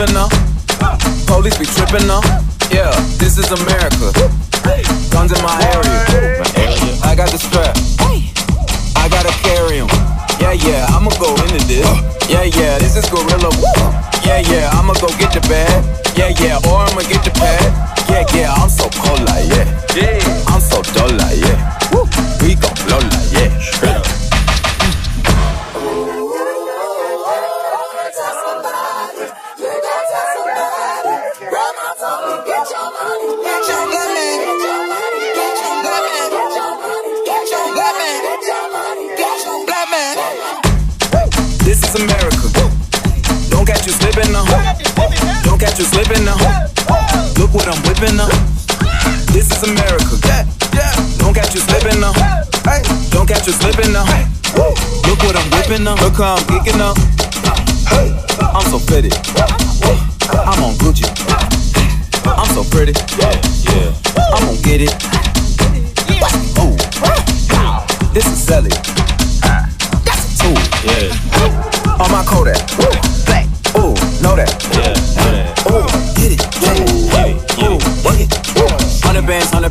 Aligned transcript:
Living 0.00 0.14
now. 0.14 0.28
Police 1.26 1.58
be 1.58 1.66
tripping 1.66 2.06
now. 2.06 2.20
Yeah, 2.70 2.90
this 3.18 3.36
is 3.36 3.50
America. 3.52 3.79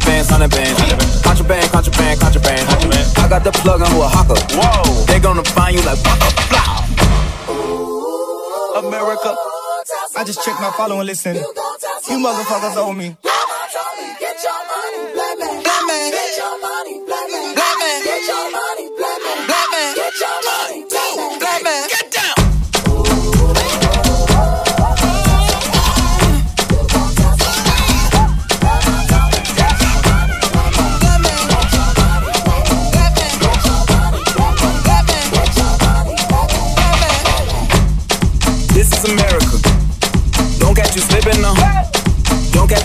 Bands, 0.09 0.29
hundred 0.31 0.49
bands. 0.49 1.21
Contraband, 1.21 1.69
contraband, 1.69 2.19
contraband. 2.19 2.67
I 3.19 3.29
got 3.29 3.43
the 3.43 3.51
plug 3.51 3.81
on 3.81 3.93
Oaxaca. 3.93 4.33
Whoa. 4.57 5.05
They 5.05 5.19
gonna 5.19 5.43
find 5.43 5.75
you 5.77 5.83
like 5.85 5.99
waka 6.03 6.33
blah. 6.49 6.81
America. 8.81 9.35
I 10.17 10.23
just 10.25 10.43
checked 10.43 10.59
my 10.59 10.71
follow 10.71 10.97
and 10.97 11.05
listen. 11.05 11.35
You 11.35 12.17
motherfuckers 12.25 12.75
owe 12.75 12.91
me. 12.91 13.17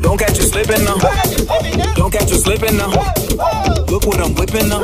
Don't 0.00 0.18
catch 0.18 0.38
you 0.38 0.44
slipping 0.44 0.84
now. 0.84 0.98
Don't 1.94 2.12
catch 2.12 2.30
you 2.30 2.38
slipping 2.38 2.76
now. 2.76 2.90
Look 3.88 4.06
what 4.06 4.20
I'm 4.20 4.34
whipping 4.34 4.68
now. 4.68 4.82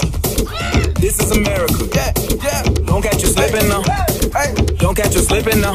This 1.01 1.21
is 1.21 1.31
America. 1.31 1.89
Yeah, 1.95 2.13
yeah. 2.43 2.63
Don't 2.87 3.03
catch 3.03 3.23
you 3.23 3.29
slipping 3.29 3.69
now. 3.69 3.83
Don't 4.79 4.95
catch 4.97 5.15
you 5.15 5.21
slipping 5.21 5.61
now. 5.61 5.75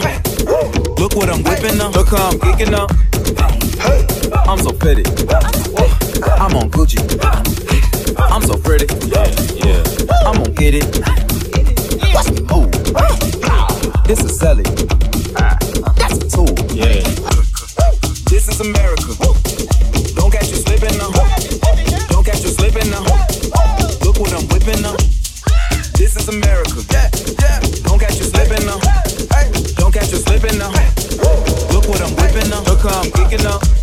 Look 0.98 1.16
what 1.16 1.30
I'm 1.30 1.44
whipping 1.44 1.78
now. 1.78 1.90
Look 1.92 2.10
how 2.10 2.30
I'm 2.30 2.40
kicking 2.40 2.74
up. 2.74 2.92
I'm 4.48 4.60
so 4.60 4.72
pretty. 4.72 5.04
I'm 6.38 6.56
on 6.56 6.70
Gucci. 6.72 7.00
I'm 8.18 8.42
so 8.44 8.58
pretty. 8.58 8.88
Yeah, 9.08 9.28
yeah. 9.66 9.84
I'm 10.26 10.36
gonna 10.38 10.52
get 10.52 10.74
it. 10.76 10.86
Watch 12.14 12.32
me 12.32 12.42
move. 12.52 12.72
This 14.06 14.20
is 14.24 14.38
Sally. 14.38 14.64
That's 15.96 16.18
a 16.18 16.30
tool. 16.30 16.54
Yeah. 16.76 17.02
This 18.30 18.48
is 18.48 18.60
America. 18.62 19.01
is 26.22 26.30
America. 26.30 26.84
Yeah, 26.92 27.10
yeah. 27.40 27.60
Don't 27.84 28.00
catch 28.00 28.18
you 28.18 28.26
slipping 28.26 28.66
now. 28.66 28.80
Hey, 29.34 29.52
don't 29.76 29.94
catch 29.94 30.12
you 30.12 30.18
slipping 30.18 30.58
now. 30.58 30.72
Look 31.72 31.88
what 31.88 32.02
I'm 32.02 32.16
whipping 32.16 32.52
up. 32.54 32.68
Look 32.68 32.82
how 32.82 33.02
I'm 33.02 33.12
kicking 33.12 33.46
up. 33.46 33.81